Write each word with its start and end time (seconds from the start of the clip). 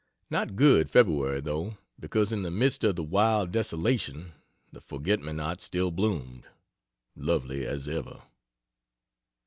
Not 0.31 0.55
good 0.55 0.89
February, 0.89 1.41
though, 1.41 1.77
because 1.99 2.31
in 2.31 2.41
the 2.41 2.49
midst 2.49 2.83
of 2.83 2.95
the 2.95 3.03
wild 3.03 3.51
desolation 3.51 4.31
the 4.71 4.81
forget 4.81 5.21
me 5.21 5.31
not 5.31 5.61
still 5.61 5.91
bloomed, 5.91 6.47
lovely 7.15 7.67
as 7.67 7.87
ever. 7.87 8.23